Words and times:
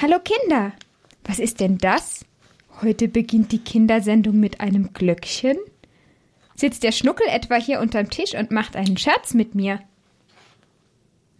Hallo 0.00 0.18
Kinder! 0.22 0.74
Was 1.24 1.40
ist 1.40 1.58
denn 1.58 1.76
das? 1.76 2.24
Heute 2.82 3.08
beginnt 3.08 3.50
die 3.50 3.58
Kindersendung 3.58 4.38
mit 4.38 4.60
einem 4.60 4.92
Glöckchen? 4.92 5.56
Sitzt 6.54 6.84
der 6.84 6.92
Schnuckel 6.92 7.26
etwa 7.28 7.56
hier 7.56 7.80
unterm 7.80 8.08
Tisch 8.08 8.34
und 8.34 8.52
macht 8.52 8.76
einen 8.76 8.96
Scherz 8.96 9.34
mit 9.34 9.56
mir? 9.56 9.80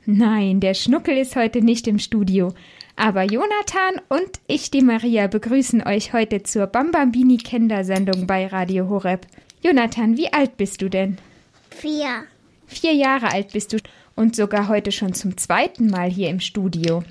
Nein, 0.06 0.58
der 0.58 0.74
Schnuckel 0.74 1.17
ist 1.17 1.37
heute 1.37 1.63
nicht 1.63 1.87
im 1.87 2.01
Studio. 2.01 2.53
Aber 2.97 3.22
Jonathan 3.22 4.01
und 4.08 4.40
ich, 4.49 4.72
die 4.72 4.83
Maria, 4.83 5.29
begrüßen 5.29 5.87
euch 5.87 6.13
heute 6.13 6.43
zur 6.43 6.67
Bambambini 6.67 7.37
Kindersendung 7.37 8.27
bei 8.27 8.49
Radio 8.49 8.88
Horeb. 8.88 9.29
Jonathan, 9.63 10.17
wie 10.17 10.33
alt 10.33 10.56
bist 10.56 10.83
du 10.83 10.90
denn? 10.90 11.19
Vier. 11.71 12.25
Vier 12.67 12.95
Jahre 12.95 13.31
alt 13.31 13.53
bist 13.53 13.72
du 13.72 13.77
und 14.17 14.35
sogar 14.35 14.67
heute 14.67 14.90
schon 14.90 15.15
zum 15.15 15.37
zweiten 15.37 15.87
Mal 15.87 16.11
hier 16.11 16.29
im 16.29 16.41
Studio. 16.41 17.04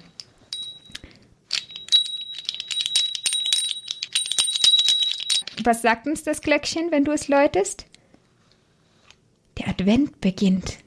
Was 5.67 5.81
sagt 5.81 6.07
uns 6.07 6.23
das 6.23 6.41
Glöckchen, 6.41 6.91
wenn 6.91 7.03
du 7.03 7.11
es 7.11 7.27
läutest? 7.27 7.87
Der 9.57 9.67
Advent 9.67 10.21
beginnt. 10.21 10.77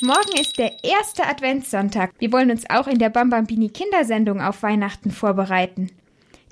Morgen 0.00 0.40
ist 0.40 0.58
der 0.58 0.82
erste 0.82 1.24
Adventssonntag. 1.24 2.10
Wir 2.18 2.32
wollen 2.32 2.50
uns 2.50 2.68
auch 2.68 2.88
in 2.88 2.98
der 2.98 3.10
Bambambini 3.10 3.68
Kindersendung 3.68 4.40
auf 4.40 4.64
Weihnachten 4.64 5.12
vorbereiten. 5.12 5.92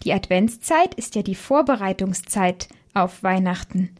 Die 0.04 0.12
Adventszeit 0.12 0.94
ist 0.94 1.16
ja 1.16 1.22
die 1.22 1.34
Vorbereitungszeit 1.34 2.68
auf 2.94 3.24
Weihnachten. 3.24 3.90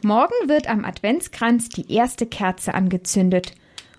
Morgen 0.00 0.48
wird 0.48 0.70
am 0.70 0.84
Adventskranz 0.84 1.70
die 1.70 1.92
erste 1.92 2.26
Kerze 2.26 2.72
angezündet. 2.72 3.56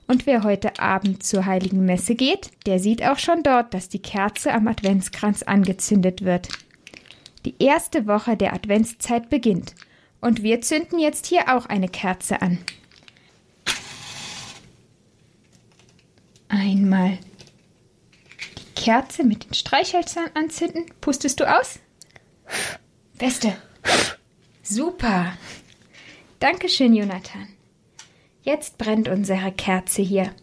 Und 0.07 0.25
wer 0.25 0.43
heute 0.43 0.79
Abend 0.79 1.23
zur 1.23 1.45
heiligen 1.45 1.83
Messe 1.83 2.15
geht, 2.15 2.51
der 2.65 2.79
sieht 2.79 3.03
auch 3.03 3.19
schon 3.19 3.43
dort, 3.43 3.73
dass 3.73 3.89
die 3.89 4.01
Kerze 4.01 4.53
am 4.53 4.69
Adventskranz 4.69 5.43
angezündet 5.43 6.23
wird. 6.23 6.47
Die 7.45 7.55
erste 7.59 8.07
Woche 8.07 8.37
der 8.37 8.53
Adventszeit 8.53 9.29
beginnt. 9.29 9.75
Und 10.19 10.43
wir 10.43 10.61
zünden 10.61 10.99
jetzt 10.99 11.25
hier 11.25 11.55
auch 11.55 11.65
eine 11.65 11.89
Kerze 11.89 12.41
an. 12.41 12.59
Einmal 16.47 17.17
die 18.57 18.81
Kerze 18.81 19.23
mit 19.23 19.45
den 19.45 19.53
Streichhölzern 19.53 20.29
anzünden. 20.33 20.85
Pustest 21.01 21.39
du 21.39 21.45
aus? 21.49 21.79
Beste. 23.17 23.55
Super. 24.61 25.33
Dankeschön, 26.39 26.93
Jonathan. 26.93 27.47
Jetzt 28.43 28.77
brennt 28.77 29.07
unsere 29.07 29.51
Kerze 29.51 30.01
hier. 30.01 30.33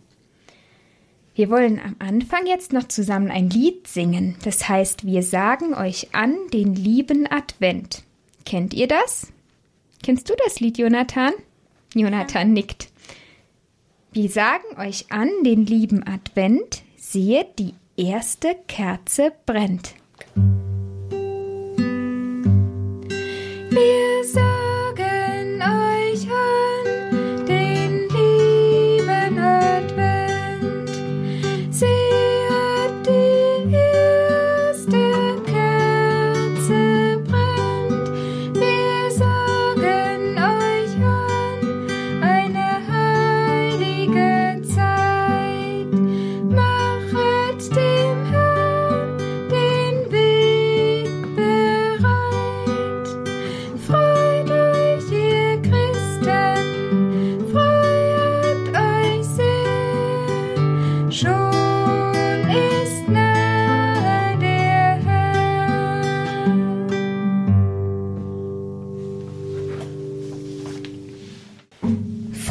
Wir 1.38 1.50
wollen 1.50 1.78
am 1.78 1.94
Anfang 2.00 2.46
jetzt 2.46 2.72
noch 2.72 2.88
zusammen 2.88 3.30
ein 3.30 3.48
Lied 3.48 3.86
singen. 3.86 4.34
Das 4.42 4.68
heißt, 4.68 5.06
wir 5.06 5.22
sagen 5.22 5.72
euch 5.72 6.08
an 6.12 6.36
den 6.52 6.74
lieben 6.74 7.30
Advent. 7.30 8.02
Kennt 8.44 8.74
ihr 8.74 8.88
das? 8.88 9.28
Kennst 10.02 10.28
du 10.28 10.34
das 10.44 10.58
Lied, 10.58 10.78
Jonathan? 10.78 11.32
Jonathan 11.94 12.48
ja. 12.48 12.54
nickt. 12.54 12.88
Wir 14.10 14.28
sagen 14.28 14.64
euch 14.80 15.12
an 15.12 15.30
den 15.44 15.64
lieben 15.64 16.04
Advent. 16.04 16.82
Sehe, 16.96 17.46
die 17.56 17.74
erste 17.96 18.56
Kerze 18.66 19.30
brennt. 19.46 19.94
Wir 23.70 24.24
sagen 24.24 24.47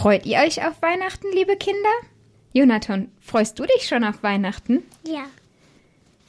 Freut 0.08 0.26
ihr 0.26 0.38
euch 0.40 0.64
auf 0.66 0.82
Weihnachten, 0.82 1.28
liebe 1.34 1.58
Kinder? 1.58 1.90
Jonathan, 2.54 3.12
freust 3.20 3.60
du 3.60 3.66
dich 3.66 3.90
schon 3.90 4.06
auf 4.06 4.24
Weihnachten? 4.24 4.84
Ja. 5.06 5.26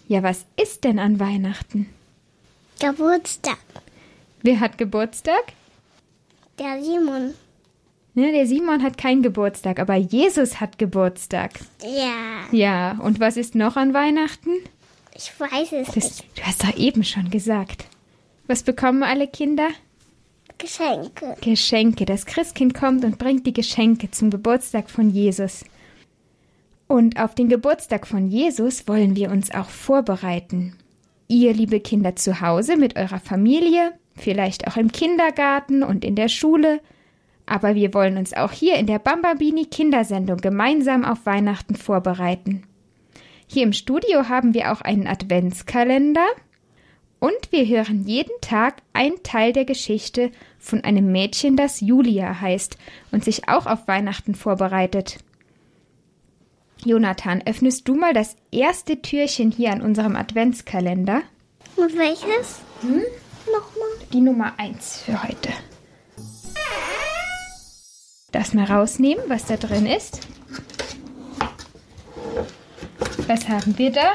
Ja, 0.08 0.24
was 0.24 0.46
ist 0.60 0.82
denn 0.82 0.98
an 0.98 1.20
Weihnachten? 1.20 1.88
Geburtstag. 2.80 3.58
Wer 4.42 4.58
hat 4.58 4.78
Geburtstag? 4.78 5.52
Der 6.58 6.82
Simon. 6.82 7.34
Ja, 8.16 8.32
der 8.32 8.48
Simon 8.48 8.82
hat 8.82 8.98
keinen 8.98 9.22
Geburtstag, 9.22 9.78
aber 9.78 9.94
Jesus 9.94 10.58
hat 10.58 10.80
Geburtstag. 10.80 11.52
Ja. 11.80 12.48
Ja, 12.50 12.98
und 13.00 13.20
was 13.20 13.36
ist 13.36 13.54
noch 13.54 13.76
an 13.76 13.94
Weihnachten? 13.94 14.50
Ich 15.14 15.30
weiß 15.38 15.70
es 15.74 15.86
Das, 15.92 15.94
nicht. 15.94 16.24
du 16.36 16.42
hast 16.42 16.64
doch 16.64 16.76
eben 16.76 17.04
schon 17.04 17.30
gesagt. 17.30 17.84
Was 18.48 18.64
bekommen 18.64 19.04
alle 19.04 19.28
Kinder? 19.28 19.68
Geschenke. 20.58 21.36
Geschenke. 21.40 22.04
Das 22.04 22.26
Christkind 22.26 22.74
kommt 22.74 23.04
und 23.04 23.18
bringt 23.18 23.46
die 23.46 23.52
Geschenke 23.52 24.10
zum 24.10 24.30
Geburtstag 24.30 24.90
von 24.90 25.08
Jesus. 25.08 25.64
Und 26.88 27.20
auf 27.20 27.34
den 27.34 27.48
Geburtstag 27.48 28.06
von 28.06 28.28
Jesus 28.28 28.88
wollen 28.88 29.14
wir 29.14 29.30
uns 29.30 29.54
auch 29.54 29.68
vorbereiten. 29.68 30.76
Ihr, 31.28 31.52
liebe 31.52 31.80
Kinder 31.80 32.16
zu 32.16 32.40
Hause 32.40 32.76
mit 32.76 32.96
eurer 32.96 33.20
Familie, 33.20 33.92
vielleicht 34.16 34.66
auch 34.66 34.76
im 34.76 34.90
Kindergarten 34.90 35.82
und 35.82 36.04
in 36.04 36.16
der 36.16 36.28
Schule, 36.28 36.80
aber 37.44 37.74
wir 37.74 37.94
wollen 37.94 38.16
uns 38.16 38.34
auch 38.34 38.52
hier 38.52 38.76
in 38.76 38.86
der 38.86 38.98
Bambabini 38.98 39.66
Kindersendung 39.66 40.38
gemeinsam 40.38 41.04
auf 41.04 41.24
Weihnachten 41.24 41.76
vorbereiten. 41.76 42.64
Hier 43.46 43.62
im 43.62 43.72
Studio 43.72 44.28
haben 44.28 44.54
wir 44.54 44.72
auch 44.72 44.80
einen 44.80 45.06
Adventskalender 45.06 46.26
und 47.20 47.50
wir 47.50 47.66
hören 47.66 48.04
jeden 48.06 48.40
Tag 48.40 48.82
einen 48.92 49.22
Teil 49.22 49.52
der 49.52 49.64
Geschichte 49.64 50.30
von 50.58 50.84
einem 50.84 51.10
Mädchen, 51.10 51.56
das 51.56 51.80
Julia 51.80 52.40
heißt 52.40 52.76
und 53.10 53.24
sich 53.24 53.48
auch 53.48 53.66
auf 53.66 53.88
Weihnachten 53.88 54.34
vorbereitet. 54.34 55.18
Jonathan, 56.84 57.42
öffnest 57.44 57.88
du 57.88 57.94
mal 57.94 58.14
das 58.14 58.36
erste 58.52 59.02
Türchen 59.02 59.50
hier 59.50 59.72
an 59.72 59.82
unserem 59.82 60.14
Adventskalender? 60.14 61.22
Und 61.76 61.96
welches? 61.96 62.60
Hm? 62.82 63.02
Nochmal. 63.46 63.88
Die 64.12 64.20
Nummer 64.20 64.52
1 64.58 65.02
für 65.02 65.22
heute. 65.22 65.50
Das 68.30 68.52
mal 68.52 68.64
rausnehmen, 68.64 69.24
was 69.28 69.46
da 69.46 69.56
drin 69.56 69.86
ist. 69.86 70.20
Was 73.26 73.48
haben 73.48 73.76
wir 73.78 73.90
da? 73.90 74.12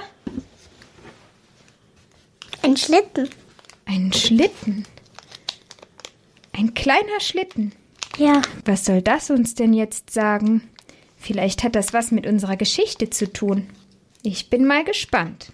Ein 2.66 2.78
Schlitten. 2.78 3.30
Einen 3.84 4.14
Schlitten. 4.14 4.86
Ein 6.54 6.74
kleiner 6.74 7.20
Schlitten. 7.20 7.74
Ja. 8.18 8.42
Was 8.64 8.86
soll 8.86 9.02
das 9.02 9.30
uns 9.30 9.54
denn 9.54 9.74
jetzt 9.74 10.12
sagen? 10.12 10.70
Vielleicht 11.18 11.64
hat 11.64 11.76
das 11.76 11.92
was 11.92 12.12
mit 12.12 12.26
unserer 12.26 12.56
Geschichte 12.56 13.10
zu 13.10 13.32
tun. 13.32 13.70
Ich 14.22 14.50
bin 14.50 14.66
mal 14.66 14.86
gespannt. 14.86 15.52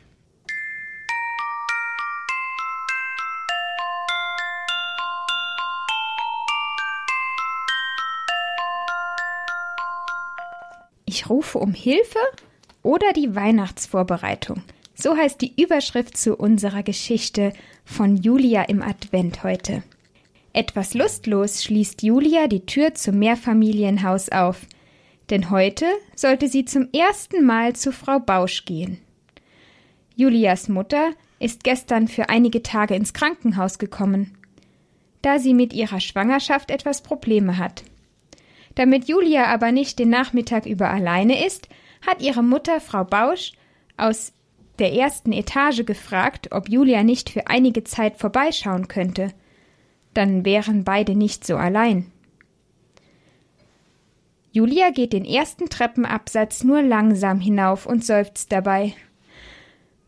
Ich 11.06 11.28
rufe 11.28 11.58
um 11.58 11.74
Hilfe 11.74 12.20
oder 12.84 13.14
die 13.14 13.34
Weihnachtsvorbereitung. 13.34 14.62
So 15.02 15.16
heißt 15.16 15.40
die 15.40 15.54
Überschrift 15.62 16.18
zu 16.18 16.36
unserer 16.36 16.84
Geschichte 16.84 17.54
von 17.86 18.18
Julia 18.18 18.64
im 18.64 18.82
Advent 18.82 19.44
heute. 19.44 19.82
Etwas 20.52 20.94
lustlos 20.94 21.64
schließt 21.64 22.04
Julia 22.04 22.48
die 22.48 22.66
Tür 22.66 22.94
zum 22.96 23.18
Mehrfamilienhaus 23.18 24.28
auf, 24.28 24.68
denn 25.30 25.52
heute 25.52 25.86
sollte 26.18 26.50
sie 26.50 26.66
zum 26.66 26.90
ersten 26.92 27.46
Mal 27.46 27.78
zu 27.78 27.94
Frau 27.94 28.20
Bausch 28.20 28.66
gehen. 28.66 28.98
Julias 30.18 30.68
Mutter 30.68 31.12
ist 31.40 31.64
gestern 31.64 32.10
für 32.10 32.28
einige 32.28 32.62
Tage 32.62 32.96
ins 32.96 33.14
Krankenhaus 33.14 33.80
gekommen, 33.80 34.36
da 35.22 35.40
sie 35.40 35.54
mit 35.54 35.72
ihrer 35.72 36.02
Schwangerschaft 36.02 36.72
etwas 36.72 37.04
Probleme 37.04 37.58
hat. 37.58 37.84
Damit 38.76 39.08
Julia 39.08 39.46
aber 39.46 39.72
nicht 39.72 39.98
den 39.98 40.10
Nachmittag 40.10 40.66
über 40.66 40.90
alleine 40.90 41.46
ist, 41.46 41.70
hat 42.06 42.22
ihre 42.22 42.44
Mutter 42.44 42.82
Frau 42.82 43.06
Bausch 43.06 43.54
aus 43.96 44.34
der 44.80 44.94
ersten 44.94 45.32
Etage 45.32 45.86
gefragt, 45.86 46.52
ob 46.52 46.70
Julia 46.70 47.04
nicht 47.04 47.30
für 47.30 47.48
einige 47.48 47.84
Zeit 47.84 48.18
vorbeischauen 48.18 48.88
könnte. 48.88 49.34
Dann 50.14 50.46
wären 50.46 50.84
beide 50.84 51.16
nicht 51.16 51.46
so 51.46 51.56
allein. 51.56 52.12
Julia 54.52 54.90
geht 54.90 55.14
den 55.14 55.26
ersten 55.26 55.70
Treppenabsatz 55.70 56.64
nur 56.64 56.82
langsam 56.82 57.40
hinauf 57.40 57.86
und 57.86 58.04
seufzt 58.04 58.52
dabei. 58.52 58.96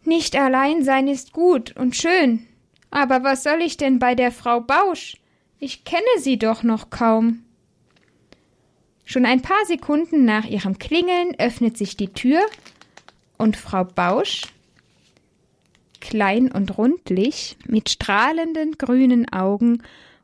Nicht 0.03 0.35
allein 0.35 0.83
sein 0.83 1.07
ist 1.07 1.31
gut 1.31 1.75
und 1.77 1.95
schön. 1.95 2.47
Aber 2.89 3.23
was 3.23 3.43
soll 3.43 3.61
ich 3.61 3.77
denn 3.77 3.99
bei 3.99 4.15
der 4.15 4.31
Frau 4.31 4.59
Bausch? 4.59 5.17
Ich 5.59 5.83
kenne 5.83 6.03
sie 6.17 6.39
doch 6.39 6.63
noch 6.63 6.89
kaum. 6.89 7.43
Schon 9.05 9.25
ein 9.25 9.41
paar 9.41 9.63
Sekunden 9.67 10.25
nach 10.25 10.45
ihrem 10.45 10.79
Klingeln 10.79 11.35
öffnet 11.37 11.77
sich 11.77 11.97
die 11.97 12.13
Tür 12.13 12.41
und 13.37 13.57
Frau 13.57 13.83
Bausch, 13.83 14.43
klein 16.01 16.51
und 16.51 16.77
rundlich, 16.77 17.55
mit 17.65 17.89
strahlenden 17.89 18.73
grünen 18.73 19.31
Augen 19.31 19.81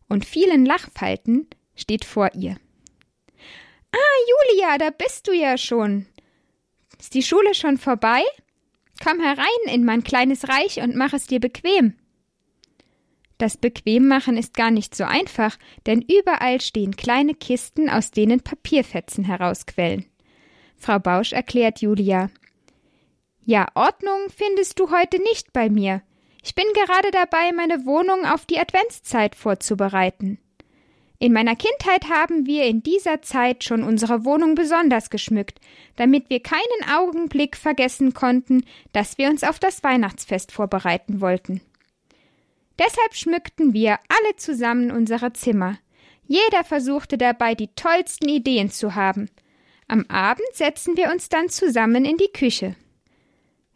und 0.10 0.26
vielen 0.26 0.66
Lachfalten, 0.66 1.48
steht 1.76 2.04
vor 2.04 2.32
ihr. 2.36 2.58
Ah, 3.94 4.18
Julia, 4.52 4.78
da 4.78 4.90
bist 4.90 5.28
du 5.28 5.32
ja 5.32 5.58
schon. 5.58 6.06
Ist 7.00 7.14
die 7.14 7.24
Schule 7.24 7.56
schon 7.56 7.78
vorbei? 7.78 8.22
Komm 9.04 9.20
herein 9.22 9.74
in 9.74 9.86
mein 9.86 10.04
kleines 10.04 10.50
Reich 10.50 10.82
und 10.82 10.96
mach 10.96 11.14
es 11.14 11.28
dir 11.28 11.40
bequem. 11.40 11.94
Das 13.38 13.56
Bequemmachen 13.56 14.36
ist 14.36 14.56
gar 14.56 14.72
nicht 14.72 14.96
so 14.96 15.04
einfach, 15.04 15.58
denn 15.86 16.02
überall 16.02 16.60
stehen 16.60 16.96
kleine 16.96 17.36
Kisten, 17.36 17.88
aus 17.88 18.10
denen 18.10 18.42
Papierfetzen 18.42 19.24
herausquellen. 19.24 20.06
Frau 20.76 20.98
Bausch 20.98 21.34
erklärt 21.34 21.82
Julia. 21.82 22.32
Ja, 23.50 23.66
Ordnung 23.76 24.28
findest 24.28 24.78
du 24.78 24.92
heute 24.92 25.22
nicht 25.24 25.54
bei 25.54 25.70
mir. 25.70 26.02
Ich 26.44 26.54
bin 26.54 26.66
gerade 26.74 27.12
dabei, 27.12 27.54
meine 27.54 27.86
Wohnung 27.86 28.26
auf 28.26 28.46
die 28.46 28.60
Adventszeit 28.60 29.36
vorzubereiten. 29.36 30.38
In 31.18 31.32
meiner 31.32 31.56
Kindheit 31.56 32.10
haben 32.10 32.46
wir 32.46 32.66
in 32.66 32.84
dieser 32.84 33.22
Zeit 33.22 33.64
schon 33.64 33.84
unsere 33.84 34.26
Wohnung 34.26 34.56
besonders 34.56 35.10
geschmückt, 35.10 35.62
damit 35.96 36.30
wir 36.30 36.42
keinen 36.42 36.92
Augenblick 36.94 37.56
vergessen 37.56 38.14
konnten, 38.14 38.66
dass 38.92 39.18
wir 39.18 39.30
uns 39.30 39.46
auf 39.46 39.60
das 39.60 39.82
Weihnachtsfest 39.82 40.52
vorbereiten 40.52 41.22
wollten. 41.22 41.62
Deshalb 42.78 43.16
schmückten 43.16 43.72
wir 43.72 43.98
alle 44.10 44.36
zusammen 44.36 44.92
unsere 44.92 45.32
Zimmer. 45.32 45.78
Jeder 46.26 46.66
versuchte 46.66 47.18
dabei, 47.18 47.56
die 47.56 47.74
tollsten 47.76 48.28
Ideen 48.28 48.72
zu 48.72 48.96
haben. 48.96 49.30
Am 49.88 50.06
Abend 50.10 50.50
setzen 50.52 50.98
wir 50.98 51.14
uns 51.14 51.30
dann 51.30 51.48
zusammen 51.48 52.04
in 52.04 52.18
die 52.18 52.34
Küche, 52.34 52.76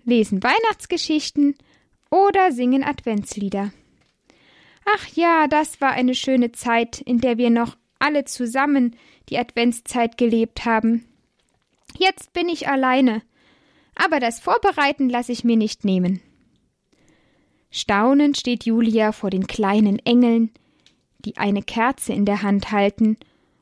lesen 0.04 0.44
Weihnachtsgeschichten 0.44 1.56
oder 2.10 2.52
singen 2.52 2.84
Adventslieder. 2.84 3.72
Ach 4.86 5.08
ja, 5.14 5.48
das 5.48 5.80
war 5.82 5.92
eine 5.92 6.16
schöne 6.16 6.52
Zeit, 6.52 7.00
in 7.02 7.20
der 7.20 7.38
wir 7.38 7.50
noch 7.50 7.78
alle 8.00 8.26
zusammen 8.26 8.96
die 9.30 9.38
Adventszeit 9.38 10.18
gelebt 10.18 10.66
haben. 10.66 11.06
Jetzt 11.98 12.34
bin 12.34 12.50
ich 12.50 12.68
alleine, 12.68 13.22
aber 13.96 14.20
das 14.20 14.40
Vorbereiten 14.40 15.10
lasse 15.10 15.32
ich 15.32 15.44
mir 15.44 15.58
nicht 15.58 15.86
nehmen. 15.86 16.22
Staunend 17.70 18.38
steht 18.38 18.66
Julia 18.66 19.12
vor 19.12 19.30
den 19.30 19.48
kleinen 19.48 20.00
Engeln, 20.00 20.52
die 21.20 21.38
eine 21.38 21.62
Kerze 21.62 22.14
in 22.14 22.26
der 22.26 22.42
Hand 22.42 22.72
halten, 22.72 23.18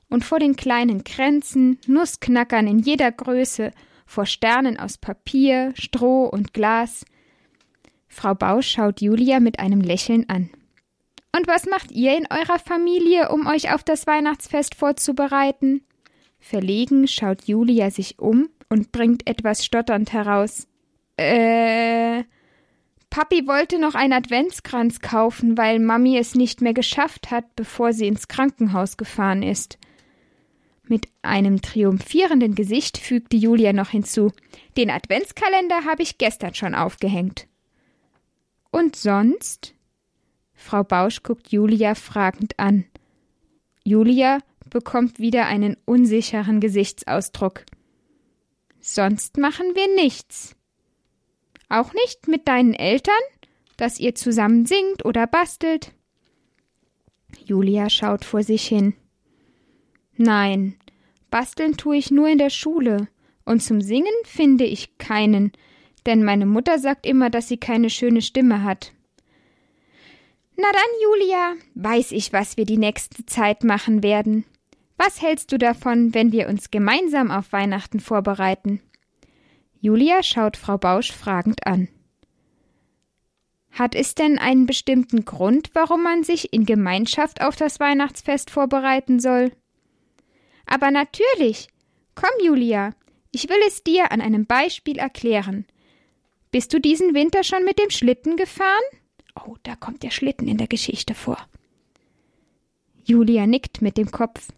und 0.09 0.25
vor 0.25 0.39
den 0.39 0.55
kleinen 0.55 1.03
Kränzen, 1.03 1.77
Nussknackern 1.85 2.65
in 2.65 2.79
jeder 2.79 3.11
Größe, 3.11 3.71
vor 4.09 4.25
Sternen 4.25 4.79
aus 4.79 4.97
Papier, 4.97 5.71
Stroh 5.75 6.25
und 6.25 6.51
Glas. 6.51 7.05
Frau 8.07 8.33
Bausch 8.33 8.67
schaut 8.67 9.01
Julia 9.01 9.39
mit 9.39 9.59
einem 9.59 9.81
Lächeln 9.81 10.27
an. 10.27 10.49
Und 11.35 11.47
was 11.47 11.67
macht 11.67 11.91
ihr 11.91 12.17
in 12.17 12.25
eurer 12.27 12.57
Familie, 12.57 13.29
um 13.29 13.45
euch 13.45 13.71
auf 13.71 13.83
das 13.83 14.07
Weihnachtsfest 14.07 14.73
vorzubereiten? 14.73 15.83
Verlegen 16.39 17.07
schaut 17.07 17.43
Julia 17.43 17.91
sich 17.91 18.17
um 18.17 18.49
und 18.67 18.91
bringt 18.91 19.27
etwas 19.27 19.63
stotternd 19.63 20.11
heraus. 20.11 20.67
Äh, 21.17 22.23
Papi 23.11 23.45
wollte 23.45 23.77
noch 23.77 23.93
einen 23.93 24.13
Adventskranz 24.13 25.01
kaufen, 25.01 25.55
weil 25.55 25.77
Mami 25.77 26.17
es 26.17 26.33
nicht 26.33 26.61
mehr 26.61 26.73
geschafft 26.73 27.29
hat, 27.29 27.55
bevor 27.55 27.93
sie 27.93 28.07
ins 28.07 28.27
Krankenhaus 28.27 28.97
gefahren 28.97 29.43
ist. 29.43 29.77
Mit 30.89 31.07
einem 31.21 31.61
triumphierenden 31.61 32.55
Gesicht 32.55 32.97
fügte 32.97 33.37
Julia 33.37 33.73
noch 33.73 33.89
hinzu 33.89 34.31
Den 34.75 34.89
Adventskalender 34.89 35.85
habe 35.85 36.01
ich 36.01 36.17
gestern 36.17 36.55
schon 36.55 36.73
aufgehängt. 36.73 37.47
Und 38.71 38.95
sonst? 38.95 39.75
Frau 40.55 40.83
Bausch 40.83 41.21
guckt 41.21 41.51
Julia 41.51 41.93
fragend 41.93 42.57
an. 42.57 42.85
Julia 43.83 44.39
bekommt 44.71 45.19
wieder 45.19 45.45
einen 45.45 45.77
unsicheren 45.85 46.59
Gesichtsausdruck. 46.59 47.65
Sonst 48.79 49.37
machen 49.37 49.75
wir 49.75 49.93
nichts. 49.95 50.55
Auch 51.69 51.93
nicht 51.93 52.27
mit 52.27 52.47
deinen 52.47 52.73
Eltern, 52.73 53.13
dass 53.77 53.99
ihr 53.99 54.15
zusammen 54.15 54.65
singt 54.65 55.05
oder 55.05 55.27
bastelt? 55.27 55.93
Julia 57.45 57.91
schaut 57.91 58.25
vor 58.25 58.41
sich 58.41 58.67
hin. 58.67 58.95
Nein, 60.21 60.75
basteln 61.31 61.77
tue 61.77 61.95
ich 61.95 62.11
nur 62.11 62.27
in 62.27 62.39
der 62.39 62.49
Schule, 62.49 63.07
und 63.45 63.63
zum 63.63 63.79
Singen 63.79 64.11
finde 64.25 64.65
ich 64.65 64.97
keinen, 64.97 65.53
denn 66.05 66.25
meine 66.25 66.45
Mutter 66.45 66.77
sagt 66.77 67.05
immer, 67.05 67.29
dass 67.29 67.47
sie 67.47 67.55
keine 67.55 67.89
schöne 67.89 68.21
Stimme 68.21 68.63
hat. 68.65 68.91
Na 70.57 70.67
dann, 70.73 70.81
Julia, 71.01 71.53
weiß 71.75 72.11
ich, 72.11 72.33
was 72.33 72.57
wir 72.57 72.65
die 72.65 72.77
nächste 72.77 73.25
Zeit 73.27 73.63
machen 73.63 74.03
werden. 74.03 74.43
Was 74.97 75.21
hältst 75.21 75.53
du 75.53 75.57
davon, 75.57 76.13
wenn 76.13 76.33
wir 76.33 76.49
uns 76.49 76.69
gemeinsam 76.69 77.31
auf 77.31 77.53
Weihnachten 77.53 78.01
vorbereiten? 78.01 78.81
Julia 79.79 80.21
schaut 80.21 80.57
Frau 80.57 80.77
Bausch 80.77 81.13
fragend 81.13 81.65
an. 81.65 81.87
Hat 83.71 83.95
es 83.95 84.15
denn 84.15 84.37
einen 84.37 84.65
bestimmten 84.65 85.23
Grund, 85.23 85.69
warum 85.71 86.03
man 86.03 86.25
sich 86.25 86.51
in 86.51 86.65
Gemeinschaft 86.65 87.39
auf 87.39 87.55
das 87.55 87.79
Weihnachtsfest 87.79 88.51
vorbereiten 88.51 89.21
soll? 89.21 89.53
Aber 90.69 90.91
natürlich. 90.91 91.67
Komm, 92.15 92.29
Julia, 92.43 92.91
ich 93.31 93.49
will 93.49 93.59
es 93.67 93.83
dir 93.83 94.11
an 94.11 94.21
einem 94.21 94.45
Beispiel 94.45 94.97
erklären. 94.97 95.65
Bist 96.51 96.73
du 96.73 96.79
diesen 96.79 97.13
Winter 97.13 97.43
schon 97.43 97.65
mit 97.65 97.79
dem 97.79 97.89
Schlitten 97.89 98.37
gefahren? 98.37 98.83
Oh, 99.35 99.55
da 99.63 99.75
kommt 99.75 100.03
der 100.03 100.11
Schlitten 100.11 100.47
in 100.47 100.57
der 100.57 100.67
Geschichte 100.67 101.13
vor. 101.13 101.37
Julia 103.03 103.47
nickt 103.47 103.81
mit 103.81 103.97
dem 103.97 104.11
Kopf. 104.11 104.49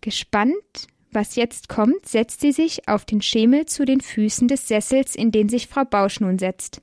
Gespannt 0.00 0.88
was 1.12 1.34
jetzt 1.34 1.68
kommt, 1.68 2.06
setzt 2.06 2.40
sie 2.40 2.52
sich 2.52 2.88
auf 2.88 3.04
den 3.04 3.20
Schemel 3.20 3.66
zu 3.66 3.84
den 3.84 4.00
Füßen 4.00 4.46
des 4.46 4.68
Sessels, 4.68 5.16
in 5.16 5.32
den 5.32 5.48
sich 5.48 5.66
Frau 5.66 5.84
Bausch 5.84 6.20
nun 6.20 6.38
setzt. 6.38 6.80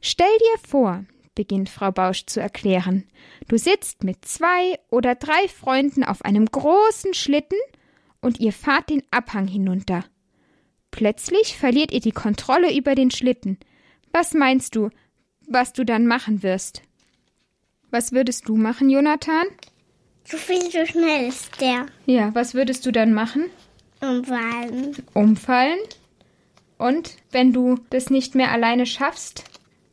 Stell 0.00 0.38
dir 0.38 0.68
vor, 0.68 1.04
beginnt 1.36 1.68
Frau 1.68 1.92
Bausch 1.92 2.26
zu 2.26 2.40
erklären, 2.40 3.04
du 3.46 3.56
sitzt 3.56 4.02
mit 4.02 4.24
zwei 4.24 4.80
oder 4.90 5.14
drei 5.14 5.46
Freunden 5.46 6.02
auf 6.02 6.24
einem 6.24 6.46
großen 6.46 7.14
Schlitten 7.14 7.58
und 8.20 8.40
ihr 8.40 8.52
fahrt 8.52 8.90
den 8.90 9.04
Abhang 9.12 9.46
hinunter. 9.46 10.04
Plötzlich 10.90 11.56
verliert 11.56 11.92
ihr 11.92 12.00
die 12.00 12.10
Kontrolle 12.10 12.76
über 12.76 12.96
den 12.96 13.12
Schlitten. 13.12 13.58
Was 14.12 14.34
meinst 14.34 14.74
du, 14.74 14.90
was 15.46 15.72
du 15.72 15.84
dann 15.84 16.06
machen 16.06 16.42
wirst? 16.42 16.82
Was 17.90 18.10
würdest 18.10 18.48
du 18.48 18.56
machen, 18.56 18.90
Jonathan? 18.90 19.46
So 20.24 20.38
viel 20.38 20.70
so 20.70 20.84
schnell 20.86 21.28
ist 21.28 21.60
der. 21.60 21.86
Ja, 22.06 22.34
was 22.34 22.54
würdest 22.54 22.84
du 22.84 22.90
dann 22.90 23.12
machen? 23.12 23.44
Umfallen. 24.00 24.96
Umfallen? 25.14 25.78
Und 26.78 27.16
wenn 27.30 27.52
du 27.52 27.78
das 27.90 28.10
nicht 28.10 28.34
mehr 28.34 28.50
alleine 28.50 28.86
schaffst, 28.86 29.44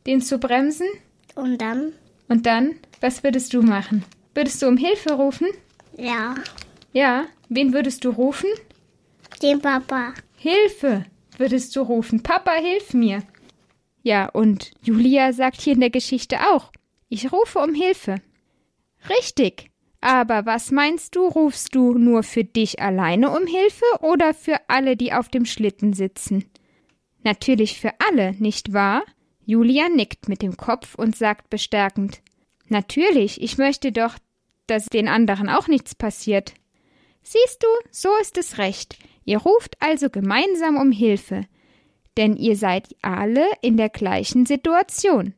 den 0.06 0.20
zu 0.20 0.38
bremsen? 0.38 0.88
Und 1.34 1.58
dann? 1.58 1.92
Und 2.28 2.46
dann? 2.46 2.76
Was 3.00 3.22
würdest 3.22 3.52
du 3.52 3.62
machen? 3.62 4.04
Würdest 4.34 4.62
du 4.62 4.68
um 4.68 4.76
Hilfe 4.76 5.12
rufen? 5.14 5.48
Ja. 5.96 6.34
Ja. 6.92 7.26
Wen 7.48 7.72
würdest 7.72 8.04
du 8.04 8.10
rufen? 8.10 8.48
Den 9.42 9.60
Papa. 9.60 10.14
Hilfe! 10.36 11.04
Würdest 11.36 11.74
du 11.74 11.82
rufen. 11.82 12.22
Papa, 12.22 12.52
hilf 12.52 12.94
mir. 12.94 13.22
Ja, 14.02 14.28
und 14.28 14.70
Julia 14.82 15.32
sagt 15.32 15.60
hier 15.60 15.72
in 15.72 15.80
der 15.80 15.90
Geschichte 15.90 16.38
auch. 16.52 16.70
Ich 17.08 17.32
rufe 17.32 17.58
um 17.58 17.74
Hilfe. 17.74 18.16
Richtig. 19.08 19.70
Aber 20.00 20.46
was 20.46 20.70
meinst 20.70 21.16
du, 21.16 21.26
rufst 21.26 21.74
du 21.74 21.94
nur 21.94 22.22
für 22.22 22.44
dich 22.44 22.80
alleine 22.80 23.30
um 23.30 23.46
Hilfe 23.46 23.86
oder 24.00 24.34
für 24.34 24.58
alle, 24.68 24.96
die 24.96 25.12
auf 25.12 25.28
dem 25.28 25.46
Schlitten 25.46 25.94
sitzen? 25.94 26.44
Natürlich 27.22 27.80
für 27.80 27.92
alle, 28.06 28.32
nicht 28.34 28.74
wahr? 28.74 29.02
Julia 29.46 29.88
nickt 29.88 30.28
mit 30.28 30.42
dem 30.42 30.56
Kopf 30.56 30.94
und 30.94 31.16
sagt 31.16 31.50
bestärkend 31.50 32.22
Natürlich, 32.68 33.42
ich 33.42 33.58
möchte 33.58 33.92
doch, 33.92 34.16
dass 34.66 34.86
den 34.86 35.08
anderen 35.08 35.48
auch 35.48 35.68
nichts 35.68 35.94
passiert. 35.94 36.54
Siehst 37.22 37.62
du, 37.62 37.68
so 37.90 38.08
ist 38.20 38.38
es 38.38 38.58
recht. 38.58 38.98
Ihr 39.24 39.38
ruft 39.38 39.76
also 39.80 40.10
gemeinsam 40.10 40.76
um 40.76 40.92
Hilfe. 40.92 41.46
denn 42.16 42.36
ihr 42.36 42.56
seid 42.56 42.94
alle 43.02 43.44
in 43.60 43.76
der 43.76 43.88
gleichen 43.88 44.46
Situation. 44.46 45.34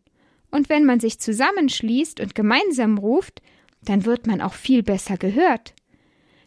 Und 0.50 0.68
wenn 0.68 0.84
man 0.84 1.00
sich 1.00 1.18
zusammenschließt 1.18 2.20
und 2.20 2.34
gemeinsam 2.34 2.98
ruft, 2.98 3.40
dann 3.82 4.04
wird 4.04 4.26
man 4.26 4.42
auch 4.42 4.52
viel 4.52 4.82
besser 4.82 5.16
gehört. 5.16 5.75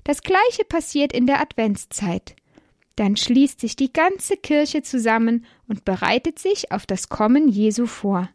Das 0.03 0.21
gleiche 0.21 0.65
passiert 0.65 1.13
in 1.13 1.25
der 1.25 1.41
Adventszeit. 1.41 2.35
Dann 2.99 3.15
schließt 3.15 3.61
sich 3.61 3.77
die 3.77 3.93
ganze 3.93 4.35
Kirche 4.35 4.81
zusammen 4.81 5.45
und 5.69 5.85
bereitet 5.85 6.37
sich 6.37 6.73
auf 6.73 6.85
das 6.85 7.07
Kommen 7.07 7.47
Jesu 7.47 7.85
vor. 7.85 8.27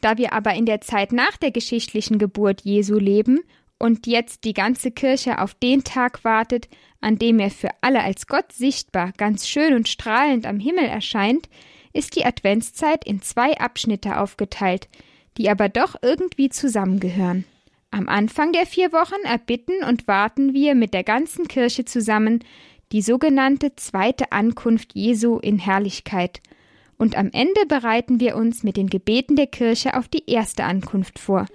Da 0.00 0.18
wir 0.18 0.32
aber 0.32 0.54
in 0.54 0.66
der 0.66 0.80
Zeit 0.80 1.12
nach 1.12 1.36
der 1.36 1.52
geschichtlichen 1.52 2.18
Geburt 2.18 2.62
Jesu 2.62 2.98
leben 2.98 3.38
und 3.78 4.08
jetzt 4.08 4.42
die 4.42 4.54
ganze 4.54 4.90
Kirche 4.90 5.40
auf 5.40 5.54
den 5.54 5.84
Tag 5.84 6.24
wartet, 6.24 6.68
an 7.00 7.20
dem 7.20 7.38
er 7.38 7.52
für 7.52 7.68
alle 7.80 8.02
als 8.02 8.26
Gott 8.26 8.50
sichtbar, 8.50 9.12
ganz 9.16 9.46
schön 9.46 9.72
und 9.72 9.86
strahlend 9.86 10.46
am 10.46 10.58
Himmel 10.58 10.86
erscheint, 10.86 11.48
ist 11.92 12.16
die 12.16 12.24
Adventszeit 12.24 13.04
in 13.04 13.22
zwei 13.22 13.56
Abschnitte 13.58 14.18
aufgeteilt, 14.18 14.88
die 15.36 15.48
aber 15.48 15.68
doch 15.68 15.94
irgendwie 16.02 16.48
zusammengehören. 16.48 17.44
Am 17.92 18.08
Anfang 18.08 18.50
der 18.50 18.66
vier 18.66 18.92
Wochen 18.92 19.24
erbitten 19.24 19.84
und 19.84 20.08
warten 20.08 20.54
wir 20.54 20.74
mit 20.74 20.92
der 20.92 21.04
ganzen 21.04 21.46
Kirche 21.46 21.84
zusammen 21.84 22.40
die 22.92 23.02
sogenannte 23.02 23.76
zweite 23.76 24.32
Ankunft 24.32 24.94
Jesu 24.94 25.38
in 25.38 25.58
Herrlichkeit, 25.58 26.40
und 26.96 27.16
am 27.16 27.30
Ende 27.32 27.64
bereiten 27.68 28.18
wir 28.18 28.36
uns 28.36 28.64
mit 28.64 28.76
den 28.76 28.88
Gebeten 28.88 29.36
der 29.36 29.46
Kirche 29.46 29.96
auf 29.96 30.08
die 30.08 30.28
erste 30.28 30.64
Ankunft 30.64 31.18
vor, 31.18 31.46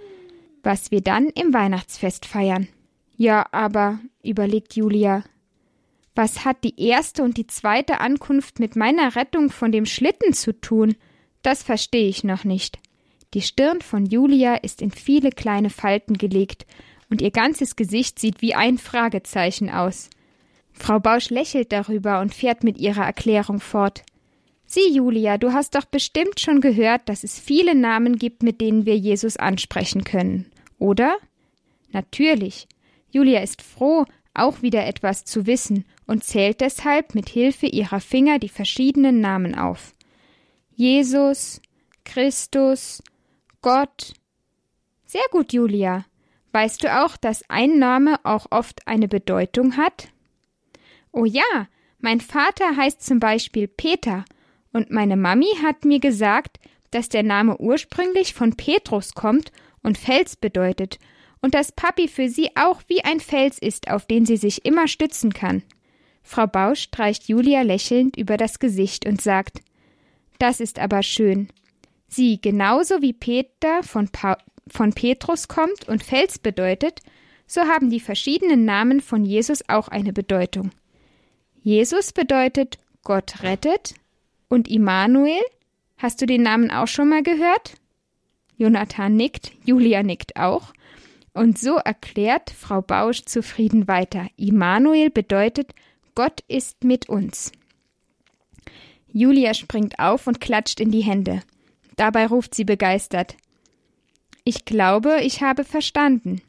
was 0.63 0.90
wir 0.90 1.02
dann 1.02 1.28
im 1.28 1.54
Weihnachtsfest 1.54 2.25
feiern. 2.25 2.70
Ja, 3.18 3.46
aber, 3.52 4.00
überlegt 4.24 4.75
Julia, 4.75 5.24
was 6.16 6.46
hat 6.46 6.63
die 6.63 6.80
erste 6.80 7.24
und 7.24 7.38
die 7.38 7.48
zweite 7.48 8.00
Ankunft 8.00 8.60
mit 8.60 8.75
meiner 8.75 9.16
Rettung 9.16 9.50
von 9.50 9.72
dem 9.72 9.86
Schlitten 9.86 10.34
zu 10.34 10.60
tun? 10.60 10.96
Das 11.42 11.63
verstehe 11.63 12.08
ich 12.08 12.24
noch 12.24 12.44
nicht. 12.44 12.80
Die 13.34 13.42
Stirn 13.42 13.82
von 13.82 14.06
Julia 14.06 14.56
ist 14.56 14.82
in 14.82 14.92
viele 14.92 15.32
kleine 15.32 15.70
Falten 15.70 16.18
gelegt, 16.18 16.66
und 17.10 17.22
ihr 17.22 17.32
ganzes 17.32 17.75
Gesicht 17.75 18.18
sieht 18.18 18.42
wie 18.42 18.56
ein 18.56 18.78
Fragezeichen 18.78 19.70
aus. 19.70 20.10
Frau 20.74 21.00
Bausch 21.00 21.30
lächelt 21.30 21.72
darüber 21.72 22.20
und 22.20 22.34
fährt 22.34 22.63
mit 22.63 22.77
ihrer 22.77 23.06
Erklärung 23.06 23.60
fort. 23.60 24.03
Sieh, 24.65 24.92
Julia, 24.92 25.38
du 25.38 25.53
hast 25.53 25.75
doch 25.75 25.86
bestimmt 25.86 26.39
schon 26.39 26.60
gehört, 26.60 27.08
dass 27.08 27.24
es 27.24 27.39
viele 27.39 27.75
Namen 27.75 28.15
gibt, 28.18 28.44
mit 28.44 28.60
denen 28.60 28.86
wir 28.86 28.98
Jesus 28.98 29.38
ansprechen 29.38 30.03
können, 30.03 30.51
oder? 30.80 31.18
Natürlich. 31.92 32.68
Julia 33.12 33.42
ist 33.42 33.62
froh, 33.62 34.06
auch 34.34 34.63
wieder 34.63 34.86
etwas 34.88 35.25
zu 35.25 35.46
wissen 35.46 35.86
und 36.08 36.24
zählt 36.24 36.62
deshalb 36.62 37.13
mit 37.13 37.30
Hilfe 37.30 37.68
ihrer 37.68 38.00
Finger 38.00 38.39
die 38.39 38.50
verschiedenen 38.50 39.22
Namen 39.22 39.53
auf. 39.53 39.94
Jesus, 40.75 41.62
Christus, 42.03 43.03
Gott. 43.62 44.13
Sehr 45.06 45.22
gut, 45.32 45.53
Julia. 45.53 46.06
Weißt 46.51 46.84
du 46.84 47.03
auch, 47.03 47.15
dass 47.18 47.48
ein 47.50 47.77
Name 47.77 48.20
auch 48.24 48.48
oft 48.50 48.88
eine 48.88 49.08
Bedeutung 49.08 49.77
hat? 49.77 50.12
Oh 51.13 51.25
ja, 51.25 51.67
mein 52.00 52.20
Vater 52.20 52.75
heißt 52.75 53.01
zum 53.03 53.20
Beispiel 53.20 53.67
Peter 53.67 54.25
und 54.74 54.89
meine 54.89 55.15
Mami 55.15 55.48
hat 55.62 55.86
mir 55.86 56.00
gesagt, 56.00 56.60
dass 56.89 57.08
der 57.08 57.22
Name 57.22 57.58
ursprünglich 57.60 58.34
von 58.34 58.55
Petrus 58.55 59.13
kommt 59.13 59.51
und 59.84 60.00
Fels 60.00 60.36
bedeutet 60.36 60.98
und 61.39 61.53
dass 61.53 61.72
Papi 61.72 62.08
für 62.08 62.29
sie 62.29 62.50
auch 62.55 62.82
wie 62.88 63.03
ein 63.03 63.20
Fels 63.20 63.60
ist, 63.60 63.91
auf 63.91 64.08
den 64.08 64.25
sie 64.25 64.38
sich 64.38 64.65
immer 64.65 64.88
stützen 64.88 65.34
kann. 65.34 65.62
Frau 66.24 66.48
Bausch 66.48 66.82
streicht 66.82 67.27
Julia 67.27 67.62
lächelnd 67.62 68.17
über 68.17 68.36
das 68.38 68.58
Gesicht 68.58 69.05
und 69.05 69.22
sagt 69.22 69.62
Das 70.39 70.60
ist 70.60 70.79
aber 70.79 71.03
schön. 71.03 71.50
Sie, 72.08 72.41
genauso 72.41 73.03
wie 73.03 73.13
Peter 73.13 73.84
von, 73.84 74.08
pa 74.08 74.38
von 74.67 74.93
Petrus 74.93 75.48
kommt 75.48 75.88
und 75.88 76.01
Fels 76.01 76.39
bedeutet, 76.39 77.01
so 77.46 77.62
haben 77.62 77.91
die 77.91 78.00
verschiedenen 78.00 78.65
Namen 78.65 79.00
von 79.00 79.25
Jesus 79.25 79.67
auch 79.67 79.89
eine 79.89 80.12
Bedeutung. 80.12 80.72
Jesus 81.63 82.12
bedeutet 82.12 82.77
Gott 83.03 83.41
rettet, 83.41 83.96
und 84.50 84.70
Immanuel? 84.70 85.41
Hast 85.98 86.22
du 86.22 86.25
den 86.25 86.43
Namen 86.43 86.70
auch 86.70 86.88
schon 86.88 87.10
mal 87.10 87.24
gehört? 87.24 87.74
Jonathan 88.58 89.15
nickt, 89.15 89.51
Julia 89.65 90.03
nickt 90.03 90.36
auch. 90.36 90.74
Und 91.34 91.58
so 91.58 91.75
erklärt 91.77 92.51
Frau 92.51 92.82
Bausch 92.82 93.24
zufrieden 93.24 93.88
weiter. 93.88 94.27
Immanuel 94.38 95.10
bedeutet, 95.10 95.74
Gott 96.13 96.41
ist 96.48 96.84
mit 96.84 97.10
uns. 97.10 97.51
Julia 99.12 99.53
springt 99.53 99.98
auf 99.98 100.27
und 100.27 100.39
klatscht 100.39 100.79
in 100.79 100.91
die 100.91 101.01
Hände. 101.01 101.41
Dabei 101.96 102.27
ruft 102.27 102.53
sie 102.53 102.65
begeistert. 102.65 103.36
Ich 104.43 104.65
glaube, 104.65 105.22
ich 105.22 105.41
habe 105.41 105.63
verstanden. 105.63 106.41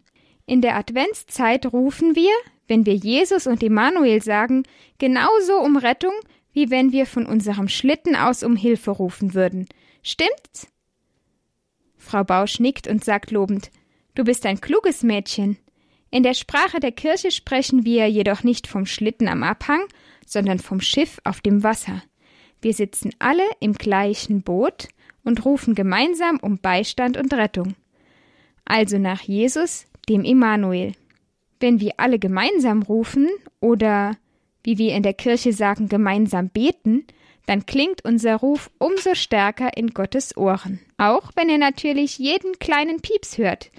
In 0.44 0.60
der 0.60 0.76
Adventszeit 0.76 1.72
rufen 1.72 2.16
wir, 2.16 2.32
wenn 2.66 2.86
wir 2.86 2.94
Jesus 2.94 3.46
und 3.46 3.62
Immanuel 3.62 4.22
sagen, 4.22 4.64
genauso 4.98 5.58
um 5.58 5.76
Rettung, 5.76 6.14
wie 6.52 6.70
wenn 6.70 6.92
wir 6.92 7.06
von 7.06 7.26
unserem 7.26 7.68
Schlitten 7.68 8.16
aus 8.16 8.42
um 8.42 8.56
Hilfe 8.56 8.92
rufen 8.92 9.34
würden. 9.34 9.66
Stimmt's? 10.02 10.68
Frau 11.96 12.24
Bausch 12.24 12.60
nickt 12.60 12.86
und 12.86 13.04
sagt 13.04 13.30
lobend 13.30 13.70
Du 14.14 14.22
bist 14.22 14.46
ein 14.46 14.60
kluges 14.60 15.02
Mädchen. 15.02 15.58
In 16.10 16.22
der 16.22 16.34
Sprache 16.34 16.78
der 16.78 16.92
Kirche 16.92 17.32
sprechen 17.32 17.84
wir 17.84 18.08
jedoch 18.08 18.44
nicht 18.44 18.68
vom 18.68 18.86
Schlitten 18.86 19.26
am 19.26 19.42
Abhang, 19.42 19.80
sondern 20.24 20.60
vom 20.60 20.80
Schiff 20.80 21.18
auf 21.24 21.40
dem 21.40 21.64
Wasser. 21.64 22.02
Wir 22.62 22.72
sitzen 22.72 23.10
alle 23.18 23.42
im 23.58 23.72
gleichen 23.72 24.42
Boot 24.42 24.88
und 25.24 25.44
rufen 25.44 25.74
gemeinsam 25.74 26.38
um 26.40 26.58
Beistand 26.58 27.16
und 27.16 27.34
Rettung. 27.34 27.74
Also 28.64 28.98
nach 28.98 29.22
Jesus, 29.22 29.86
dem 30.08 30.24
Immanuel. 30.24 30.92
Wenn 31.64 31.80
wir 31.80 31.94
alle 31.96 32.18
gemeinsam 32.18 32.82
rufen 32.82 33.26
oder 33.58 34.18
wie 34.64 34.76
wir 34.76 34.92
in 34.94 35.02
der 35.02 35.14
Kirche 35.14 35.54
sagen, 35.54 35.88
gemeinsam 35.88 36.50
beten, 36.50 37.06
dann 37.46 37.64
klingt 37.64 38.04
unser 38.04 38.36
Ruf 38.36 38.70
umso 38.76 39.14
stärker 39.14 39.74
in 39.74 39.94
Gottes 39.94 40.36
Ohren. 40.36 40.80
Auch 40.98 41.30
wenn 41.36 41.48
er 41.48 41.56
natürlich 41.56 42.18
jeden 42.18 42.58
kleinen 42.58 43.00
Pieps 43.00 43.38
hört, 43.38 43.70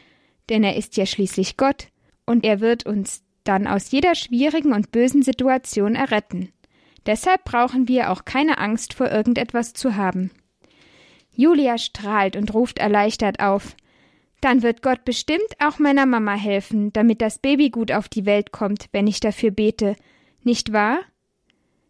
denn 0.50 0.64
er 0.64 0.78
ist 0.78 0.98
ja 0.98 1.06
schließlich 1.06 1.58
Gott 1.58 1.90
und 2.26 2.44
er 2.44 2.60
wird 2.60 2.88
uns 2.88 3.22
dann 3.44 3.68
aus 3.68 3.92
jeder 3.92 4.16
schwierigen 4.16 4.74
und 4.74 4.92
bösen 4.92 5.22
Situation 5.22 5.94
erretten. 5.94 6.52
Deshalb 7.06 7.44
brauchen 7.44 7.88
wir 7.88 8.10
auch 8.10 8.26
keine 8.26 8.58
Angst 8.58 8.96
vor 8.96 9.12
irgendetwas 9.12 9.74
zu 9.74 9.96
haben. 9.96 10.32
Julia 11.36 11.78
strahlt 11.78 12.36
und 12.36 12.52
ruft 12.52 12.80
erleichtert 12.80 13.42
auf. 13.42 13.76
Dann 14.46 14.62
wird 14.62 14.84
Gott 14.84 15.06
bestimmt 15.06 15.56
auch 15.58 15.80
meiner 15.80 16.06
Mama 16.06 16.36
helfen, 16.36 16.94
damit 16.94 17.20
das 17.20 17.40
Baby 17.40 17.72
gut 17.72 17.92
auf 17.92 18.08
die 18.08 18.28
Welt 18.28 18.52
kommt, 18.52 18.90
wenn 18.92 19.08
ich 19.08 19.20
dafür 19.20 19.50
bete, 19.50 19.96
nicht 20.44 20.72
wahr? 20.72 21.00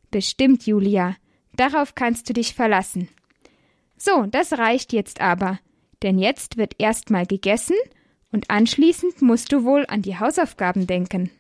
Bestimmt, 0.09 0.65
Julia. 0.65 1.17
Darauf 1.57 1.95
kannst 1.95 2.29
du 2.29 2.33
dich 2.33 2.53
verlassen. 2.53 3.09
So, 3.97 4.25
das 4.27 4.53
reicht 4.53 4.93
jetzt 4.93 5.19
aber, 5.19 5.59
denn 6.01 6.17
jetzt 6.17 6.55
wird 6.55 6.75
erst 6.77 7.09
mal 7.09 7.25
gegessen 7.25 7.75
und 8.31 8.49
anschließend 8.49 9.21
musst 9.21 9.51
du 9.51 9.65
wohl 9.65 9.85
an 9.89 10.01
die 10.01 10.17
Hausaufgaben 10.17 10.87
denken. 10.87 11.31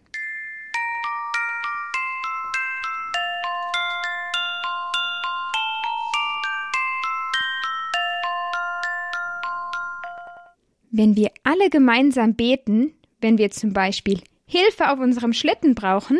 Wenn 10.97 11.17
wir 11.17 11.31
alle 11.43 11.69
gemeinsam 11.69 12.35
beten, 12.35 12.93
wenn 13.19 13.37
wir 13.37 13.51
zum 13.51 13.73
Beispiel 13.73 14.21
Hilfe 14.45 14.89
auf 14.89 14.99
unserem 14.99 15.33
Schlitten 15.33 15.75
brauchen, 15.75 16.17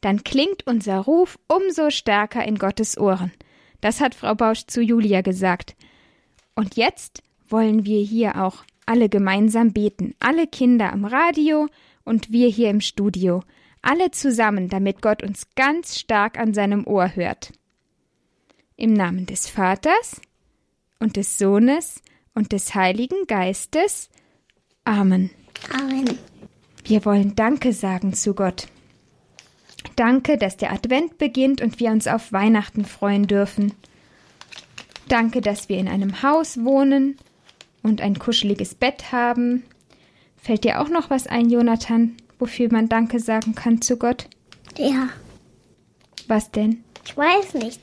dann 0.00 0.24
klingt 0.24 0.66
unser 0.66 1.00
Ruf 1.00 1.38
umso 1.46 1.90
stärker 1.90 2.42
in 2.42 2.56
Gottes 2.56 2.96
Ohren. 2.96 3.32
Das 3.82 4.00
hat 4.00 4.14
Frau 4.14 4.34
Bausch 4.34 4.64
zu 4.66 4.80
Julia 4.80 5.20
gesagt. 5.20 5.76
Und 6.54 6.76
jetzt 6.76 7.22
wollen 7.50 7.84
wir 7.84 8.02
hier 8.02 8.42
auch 8.42 8.64
alle 8.86 9.10
gemeinsam 9.10 9.74
beten, 9.74 10.14
alle 10.20 10.46
Kinder 10.46 10.90
am 10.90 11.04
Radio 11.04 11.68
und 12.02 12.32
wir 12.32 12.48
hier 12.48 12.70
im 12.70 12.80
Studio, 12.80 13.42
alle 13.82 14.10
zusammen, 14.10 14.70
damit 14.70 15.02
Gott 15.02 15.22
uns 15.22 15.48
ganz 15.54 15.98
stark 15.98 16.38
an 16.38 16.54
seinem 16.54 16.86
Ohr 16.86 17.14
hört. 17.14 17.52
Im 18.74 18.94
Namen 18.94 19.26
des 19.26 19.50
Vaters 19.50 20.22
und 20.98 21.16
des 21.16 21.36
Sohnes 21.36 22.00
und 22.38 22.52
des 22.52 22.76
Heiligen 22.76 23.26
Geistes. 23.26 24.10
Amen. 24.84 25.30
Amen. 25.74 26.16
Wir 26.84 27.04
wollen 27.04 27.34
Danke 27.34 27.72
sagen 27.72 28.14
zu 28.14 28.32
Gott. 28.32 28.68
Danke, 29.96 30.38
dass 30.38 30.56
der 30.56 30.72
Advent 30.72 31.18
beginnt 31.18 31.60
und 31.60 31.80
wir 31.80 31.90
uns 31.90 32.06
auf 32.06 32.32
Weihnachten 32.32 32.84
freuen 32.84 33.26
dürfen. 33.26 33.74
Danke, 35.08 35.40
dass 35.40 35.68
wir 35.68 35.78
in 35.78 35.88
einem 35.88 36.22
Haus 36.22 36.64
wohnen 36.64 37.18
und 37.82 38.00
ein 38.00 38.20
kuscheliges 38.20 38.76
Bett 38.76 39.10
haben. 39.10 39.64
Fällt 40.36 40.62
dir 40.62 40.80
auch 40.80 40.88
noch 40.88 41.10
was 41.10 41.26
ein, 41.26 41.50
Jonathan, 41.50 42.16
wofür 42.38 42.70
man 42.70 42.88
Danke 42.88 43.18
sagen 43.18 43.56
kann 43.56 43.82
zu 43.82 43.96
Gott? 43.96 44.28
Ja. 44.76 45.08
Was 46.28 46.52
denn? 46.52 46.84
Ich 47.04 47.16
weiß 47.16 47.54
nicht. 47.54 47.80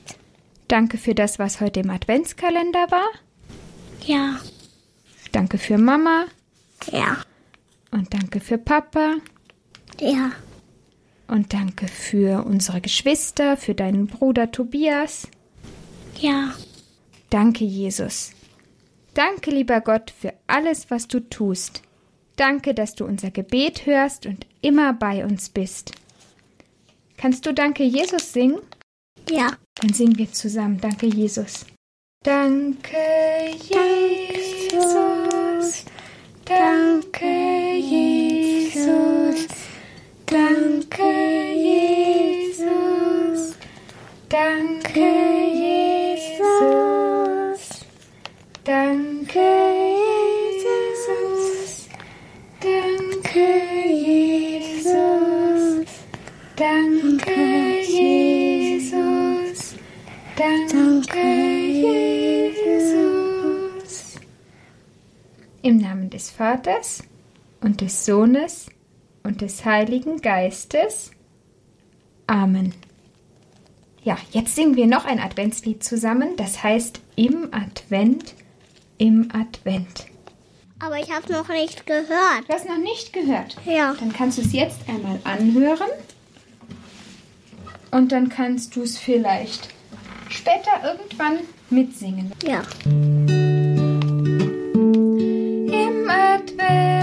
Danke 0.66 0.96
für 0.96 1.14
das, 1.14 1.38
was 1.38 1.60
heute 1.60 1.80
im 1.80 1.90
Adventskalender 1.90 2.90
war. 2.90 3.08
Ja. 4.06 4.38
Danke 5.32 5.58
für 5.58 5.78
Mama 5.78 6.26
Ja. 6.92 7.18
und 7.90 8.12
danke 8.14 8.40
für 8.40 8.56
Papa 8.58 9.16
Ja. 10.00 10.32
und 11.28 11.52
danke 11.52 11.88
für 11.88 12.44
unsere 12.44 12.80
Geschwister, 12.80 13.56
für 13.56 13.74
deinen 13.74 14.06
Bruder 14.06 14.50
Tobias. 14.52 15.28
Ja. 16.20 16.54
Danke, 17.30 17.64
Jesus. 17.64 18.30
Danke, 19.14 19.50
lieber 19.50 19.80
Gott, 19.80 20.10
für 20.10 20.32
alles, 20.46 20.90
was 20.90 21.08
du 21.08 21.20
tust. 21.20 21.82
Danke, 22.36 22.74
dass 22.74 22.94
du 22.94 23.04
unser 23.04 23.30
Gebet 23.30 23.86
hörst 23.86 24.26
und 24.26 24.46
immer 24.60 24.92
bei 24.92 25.24
uns 25.24 25.48
bist. 25.48 25.92
Kannst 27.16 27.46
du 27.46 27.52
Danke, 27.54 27.82
Jesus 27.82 28.32
singen? 28.32 28.60
Ja. 29.28 29.52
Dann 29.74 29.92
singen 29.92 30.16
wir 30.18 30.32
zusammen. 30.32 30.80
Danke, 30.80 31.06
Jesus. 31.06 31.66
Danke, 32.26 33.54
Jesus. 33.70 35.84
Danke, 36.44 37.80
Jesus. 37.80 39.46
Danke, 40.26 41.54
Jesus. 41.54 43.54
Danke, 44.28 44.28
Jesus. 44.28 45.35
Des 66.16 66.30
Vaters 66.30 67.02
und 67.60 67.82
des 67.82 68.06
Sohnes 68.06 68.68
und 69.22 69.42
des 69.42 69.66
Heiligen 69.66 70.22
Geistes. 70.22 71.10
Amen. 72.26 72.72
Ja, 74.02 74.16
jetzt 74.30 74.56
singen 74.56 74.76
wir 74.76 74.86
noch 74.86 75.04
ein 75.04 75.20
Adventslied 75.20 75.84
zusammen, 75.84 76.34
das 76.38 76.62
heißt 76.62 77.00
Im 77.16 77.52
Advent, 77.52 78.34
im 78.96 79.28
Advent. 79.34 80.06
Aber 80.78 80.98
ich 80.98 81.10
habe 81.10 81.30
noch 81.30 81.48
nicht 81.48 81.86
gehört. 81.86 82.48
Du 82.48 82.54
hast 82.54 82.66
noch 82.66 82.78
nicht 82.78 83.12
gehört. 83.12 83.58
Ja. 83.66 83.94
Dann 84.00 84.12
kannst 84.12 84.38
du 84.38 84.42
es 84.42 84.54
jetzt 84.54 84.88
einmal 84.88 85.20
anhören 85.24 85.90
und 87.90 88.10
dann 88.10 88.30
kannst 88.30 88.74
du 88.74 88.82
es 88.82 88.96
vielleicht 88.96 89.68
später 90.30 90.82
irgendwann 90.82 91.40
mitsingen. 91.68 92.32
Ja. 92.42 92.62
away. 96.68 96.95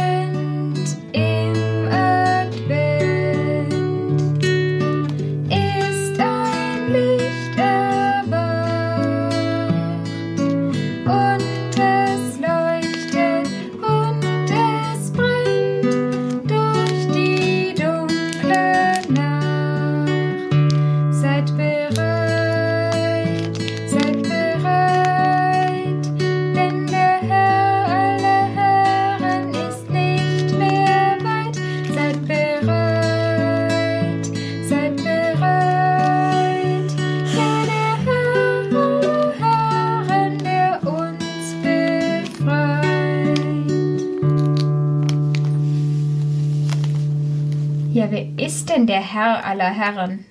Der 48.93 49.01
Herr 49.01 49.43
aller 49.43 49.71
Herren? 49.71 50.23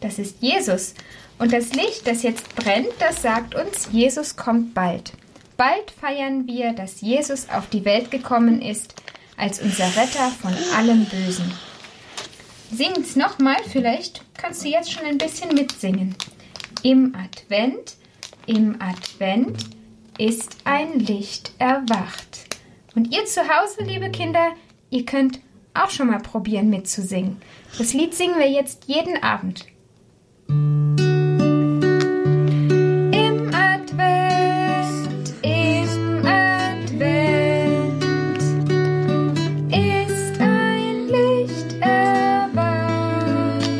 Das 0.00 0.20
ist 0.20 0.36
Jesus. 0.40 0.94
Und 1.40 1.52
das 1.52 1.74
Licht, 1.74 2.06
das 2.06 2.22
jetzt 2.22 2.54
brennt, 2.54 2.92
das 3.00 3.22
sagt 3.22 3.56
uns, 3.56 3.88
Jesus 3.90 4.36
kommt 4.36 4.74
bald. 4.74 5.12
Bald 5.56 5.90
feiern 5.90 6.46
wir, 6.46 6.72
dass 6.72 7.00
Jesus 7.00 7.48
auf 7.48 7.68
die 7.68 7.84
Welt 7.84 8.12
gekommen 8.12 8.62
ist, 8.62 8.94
als 9.36 9.60
unser 9.60 9.86
Retter 9.96 10.28
von 10.40 10.54
allem 10.76 11.04
Bösen. 11.06 11.50
Sing's 12.70 13.16
nochmal, 13.16 13.56
vielleicht 13.68 14.22
kannst 14.34 14.64
du 14.64 14.68
jetzt 14.68 14.92
schon 14.92 15.04
ein 15.04 15.18
bisschen 15.18 15.52
mitsingen. 15.52 16.14
Im 16.84 17.16
Advent, 17.16 17.96
im 18.46 18.80
Advent 18.80 19.58
ist 20.16 20.58
ein 20.62 21.00
Licht 21.00 21.50
erwacht. 21.58 22.46
Und 22.94 23.12
ihr 23.12 23.24
zu 23.24 23.40
Hause, 23.40 23.82
liebe 23.82 24.10
Kinder, 24.10 24.52
ihr 24.90 25.04
könnt 25.04 25.40
auch 25.74 25.90
schon 25.90 26.08
mal 26.08 26.20
probieren 26.20 26.70
mitzusingen. 26.70 27.36
Das 27.78 27.92
Lied 27.94 28.14
singen 28.14 28.38
wir 28.38 28.50
jetzt 28.50 28.84
jeden 28.86 29.22
Abend. 29.22 29.66
Im 30.48 30.74
Advent, 33.54 35.34
ist 39.70 40.40
ein 40.40 41.08
Licht 41.08 41.76
erwacht 41.80 43.70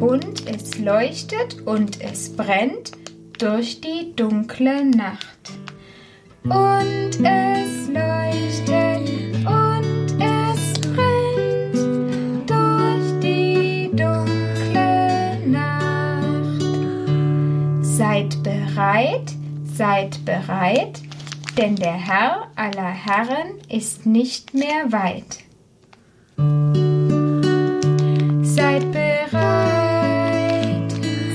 und 0.00 0.48
es 0.48 0.78
leuchtet 0.78 1.60
und 1.66 2.00
es 2.00 2.36
brennt 2.36 2.92
durch 3.38 3.80
die 3.80 4.14
dunkle 4.14 4.84
Nacht. 4.84 5.52
Und 6.44 7.10
es 7.24 7.81
bereit, 18.74 19.34
seid 19.64 20.24
bereit, 20.24 21.02
denn 21.58 21.76
der 21.76 21.92
Herr 21.92 22.48
aller 22.56 22.90
Herren 22.90 23.58
ist 23.68 24.06
nicht 24.06 24.54
mehr 24.54 24.90
weit. 24.90 25.40
Seid 28.42 28.90
bereit, 28.92 29.32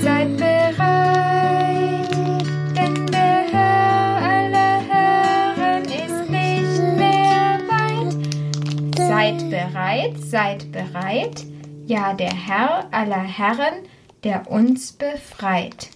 seid 0.02 0.36
bereit, 0.36 2.10
denn 2.76 3.06
der 3.06 3.44
Herr 3.52 4.16
aller 4.34 4.80
Herren 4.88 5.84
ist 5.84 6.28
nicht 6.28 6.82
mehr 6.96 7.60
weit. 7.68 8.16
Seid 8.96 9.48
bereit, 9.50 10.18
seid 10.18 10.72
bereit, 10.72 11.44
ja 11.86 12.14
der 12.14 12.34
Herr 12.34 12.88
aller 12.92 13.22
Herren, 13.22 13.84
der 14.24 14.50
uns 14.50 14.90
befreit. 14.92 15.90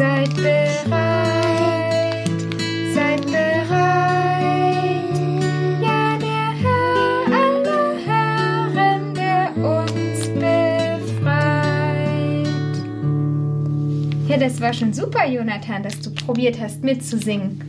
Seid 0.00 0.34
bereit, 0.34 0.88
seid 2.94 3.20
bereit, 3.26 3.68
ja 5.82 6.16
der 6.16 6.52
Herr 6.62 7.26
aller 7.30 7.98
Herren, 8.06 9.14
der 9.14 9.54
uns 9.58 10.20
befreit. 10.28 11.28
Ja, 14.26 14.38
das 14.38 14.62
war 14.62 14.72
schon 14.72 14.94
super, 14.94 15.26
Jonathan, 15.26 15.82
dass 15.82 16.00
du 16.00 16.14
probiert 16.14 16.58
hast 16.58 16.82
mitzusingen. 16.82 17.60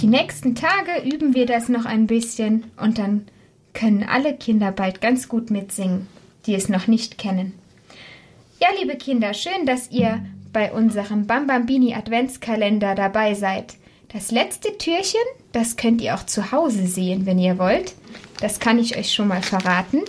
Die 0.00 0.06
nächsten 0.06 0.54
Tage 0.54 1.02
üben 1.04 1.34
wir 1.34 1.44
das 1.44 1.68
noch 1.68 1.84
ein 1.84 2.06
bisschen 2.06 2.64
und 2.78 2.96
dann 2.96 3.26
können 3.74 4.02
alle 4.02 4.34
Kinder 4.34 4.72
bald 4.72 5.02
ganz 5.02 5.28
gut 5.28 5.50
mitsingen, 5.50 6.06
die 6.46 6.54
es 6.54 6.70
noch 6.70 6.86
nicht 6.86 7.18
kennen. 7.18 7.52
Ja, 8.62 8.68
liebe 8.80 8.96
Kinder, 8.96 9.34
schön, 9.34 9.66
dass 9.66 9.90
ihr 9.90 10.24
bei 10.52 10.72
unserem 10.72 11.26
Bambambini 11.26 11.94
Adventskalender 11.94 12.94
dabei 12.94 13.34
seid. 13.34 13.74
Das 14.12 14.30
letzte 14.30 14.76
Türchen, 14.76 15.20
das 15.52 15.76
könnt 15.76 16.00
ihr 16.02 16.14
auch 16.14 16.26
zu 16.26 16.52
Hause 16.52 16.86
sehen, 16.86 17.24
wenn 17.24 17.38
ihr 17.38 17.58
wollt. 17.58 17.94
Das 18.40 18.60
kann 18.60 18.78
ich 18.78 18.96
euch 18.96 19.12
schon 19.14 19.28
mal 19.28 19.42
verraten. 19.42 20.02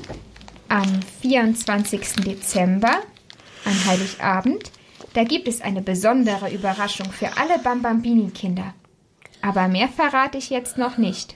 Am 0.68 1.00
24. 1.22 2.24
Dezember, 2.26 2.96
an 3.64 3.86
Heiligabend, 3.86 4.72
da 5.14 5.24
gibt 5.24 5.48
es 5.48 5.62
eine 5.62 5.82
besondere 5.82 6.52
Überraschung 6.52 7.12
für 7.12 7.38
alle 7.38 7.60
Bambambini-Kinder. 7.60 8.74
Aber 9.42 9.68
mehr 9.68 9.88
verrate 9.88 10.38
ich 10.38 10.50
jetzt 10.50 10.78
noch 10.78 10.98
nicht. 10.98 11.36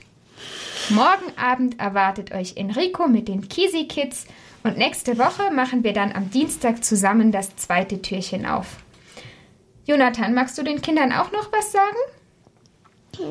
Morgen 0.90 1.32
Abend 1.36 1.78
erwartet 1.78 2.32
euch 2.32 2.56
Enrico 2.56 3.08
mit 3.08 3.28
den 3.28 3.48
Kisi 3.48 3.84
Kids 3.86 4.26
Und 4.64 4.76
nächste 4.76 5.18
Woche 5.18 5.52
machen 5.52 5.84
wir 5.84 5.92
dann 5.92 6.12
am 6.12 6.30
Dienstag 6.30 6.82
zusammen 6.84 7.30
das 7.30 7.54
zweite 7.56 8.02
Türchen 8.02 8.44
auf. 8.44 8.78
Jonathan, 9.88 10.34
magst 10.34 10.58
du 10.58 10.62
den 10.62 10.82
Kindern 10.82 11.12
auch 11.12 11.32
noch 11.32 11.50
was 11.50 11.72
sagen? 11.72 11.96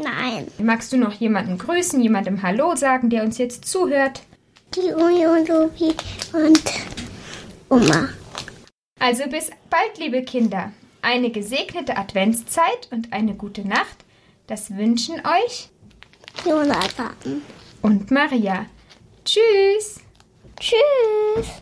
Nein. 0.01 0.47
Magst 0.57 0.91
du 0.91 0.97
noch 0.97 1.13
jemanden 1.13 1.59
grüßen, 1.59 2.01
jemandem 2.01 2.41
Hallo 2.41 2.75
sagen, 2.75 3.11
der 3.11 3.23
uns 3.23 3.37
jetzt 3.37 3.65
zuhört? 3.65 4.23
Die 4.73 4.91
Uni 4.91 5.27
und 5.27 5.51
Opi 5.51 5.95
und 6.33 6.63
Oma. 7.69 8.09
Also 8.99 9.29
bis 9.29 9.51
bald, 9.69 9.99
liebe 9.99 10.23
Kinder. 10.23 10.71
Eine 11.03 11.29
gesegnete 11.29 11.95
Adventszeit 11.95 12.87
und 12.89 13.13
eine 13.13 13.35
gute 13.35 13.65
Nacht. 13.67 13.97
Das 14.47 14.75
wünschen 14.75 15.21
euch 15.27 15.69
Jonathan. 16.43 17.43
und 17.83 18.09
Maria. 18.09 18.65
Tschüss. 19.23 19.99
Tschüss. 20.59 21.61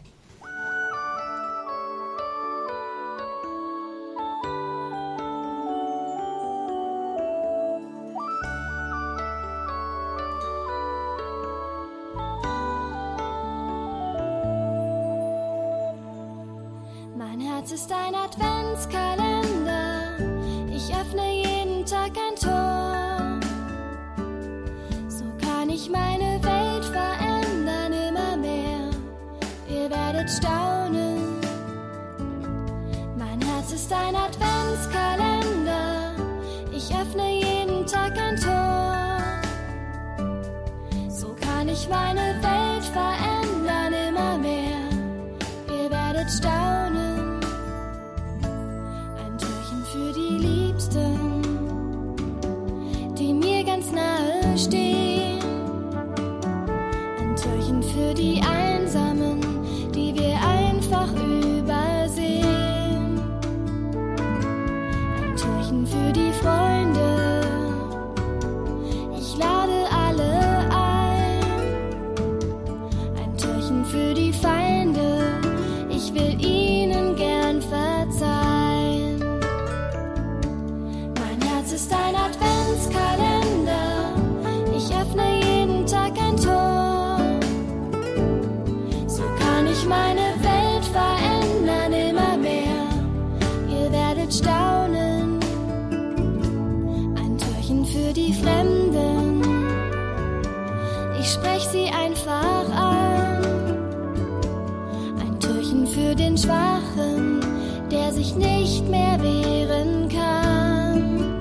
Kann 25.75 25.83
ich 25.83 25.89
meine 25.89 26.41
Welt 26.41 26.85
verändern 26.85 27.91
immer 27.91 28.37
mehr. 28.37 28.91
Ihr 29.67 29.89
werdet 29.89 30.29
staunen. 30.29 31.41
Mein 33.17 33.41
Herz 33.41 33.73
ist 33.73 33.91
ein 33.91 34.15
Adventskalender. 34.15 36.13
Ich 36.71 36.95
öffne 36.95 37.29
jeden 37.29 37.85
Tag 37.85 38.13
ein 38.17 38.37
Tor. 38.37 39.19
So 41.09 41.35
kann 41.41 41.67
ich 41.67 41.89
meine 41.89 42.41
Welt 42.41 42.64
Schwachen, 106.37 107.39
der 107.89 108.11
sich 108.11 108.35
nicht 108.35 108.87
mehr 108.89 109.17
wehren 109.21 110.09
kann. 110.09 111.39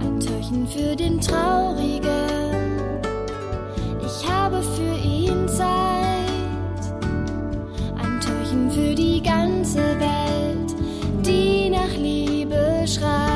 Ein 0.00 0.20
Türchen 0.20 0.66
für 0.66 0.96
den 0.96 1.20
Traurigen. 1.20 2.00
Ich 4.04 4.28
habe 4.28 4.62
für 4.62 4.96
ihn 5.06 5.46
Zeit. 5.48 6.82
Ein 8.02 8.20
Türchen 8.20 8.70
für 8.70 8.94
die 8.94 9.22
ganze 9.22 9.78
Welt, 9.78 10.74
die 11.26 11.70
nach 11.70 11.94
Liebe 11.96 12.84
schreit. 12.86 13.29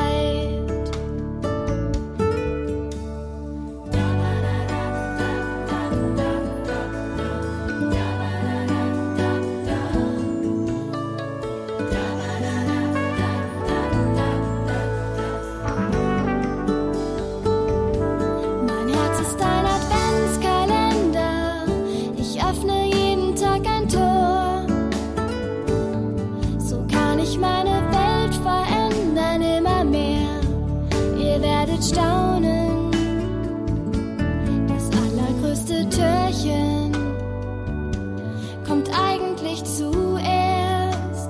Kommt 38.67 38.89
eigentlich 38.89 39.63
zuerst. 39.63 41.29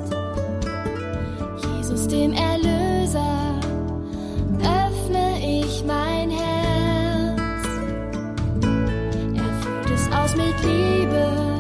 Jesus 1.78 2.08
dem 2.08 2.34
Erlöser 2.34 3.60
öffne 4.62 5.38
ich 5.42 5.84
mein 5.86 6.30
Herz. 6.30 7.68
Er 9.36 9.54
füllt 9.62 9.92
es 9.94 10.12
aus 10.12 10.36
mit 10.36 10.56
Liebe 10.64 11.60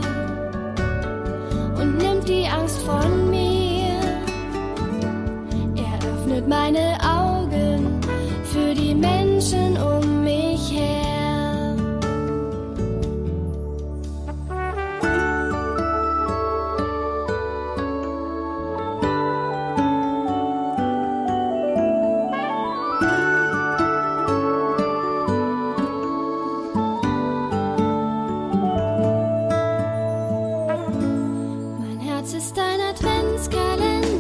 und 1.80 1.98
nimmt 1.98 2.28
die 2.28 2.48
Angst 2.48 2.82
von 2.82 3.15
Herz 32.26 32.34
ist 32.34 32.58
ein 32.58 32.82
Adventskalender. 32.82 34.15